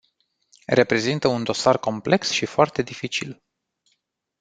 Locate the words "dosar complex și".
1.43-2.45